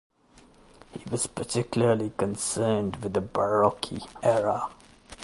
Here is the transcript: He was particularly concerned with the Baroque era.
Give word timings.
He 0.97 1.07
was 1.11 1.27
particularly 1.27 2.09
concerned 2.17 2.95
with 3.03 3.13
the 3.13 3.21
Baroque 3.21 4.01
era. 4.25 4.71